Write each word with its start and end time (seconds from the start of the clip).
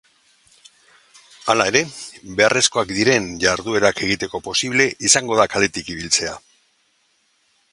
Hala 1.53 1.67
ere, 1.71 1.81
beharrezkoak 2.39 2.93
diren 3.01 3.27
jarduerak 3.45 4.01
egiteko 4.07 4.41
posible 4.49 4.89
izango 5.11 5.39
da 5.41 5.49
kaletik 5.53 5.93
ibiltzea. 5.97 6.35